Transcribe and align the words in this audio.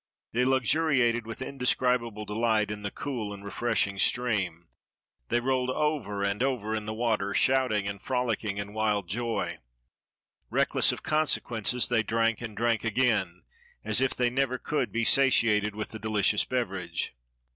They 0.31 0.45
luxuriated, 0.45 1.27
with 1.27 1.43
indescribable 1.43 2.25
delight, 2.25 2.71
in 2.71 2.81
the 2.81 2.89
cool 2.89 3.31
and 3.35 3.45
refreshing 3.45 3.99
stream. 3.99 4.65
They 5.27 5.39
rolled 5.39 5.69
218 5.69 5.75
THE 5.75 5.75
BATTLE 5.75 5.93
OF 5.93 6.03
THE 6.03 6.09
PYRAMIDS 6.09 6.43
over 6.43 6.65
and 6.65 6.65
over 6.65 6.75
in 6.75 6.85
the 6.87 6.93
water, 6.95 7.33
shouting 7.35 7.87
and 7.87 8.01
frolicking 8.01 8.57
in 8.57 8.73
wild 8.73 9.07
joy. 9.07 9.59
Reckless 10.49 10.91
of 10.91 11.03
consequences, 11.03 11.87
they 11.89 12.01
drank 12.01 12.41
and 12.41 12.57
drank 12.57 12.83
again, 12.83 13.43
as 13.83 14.01
if 14.01 14.15
they 14.15 14.31
never 14.31 14.57
could 14.57 14.91
be 14.91 15.03
satiated 15.03 15.75
with 15.75 15.89
the 15.89 15.99
delicious 15.99 16.45
beverage. 16.45 17.13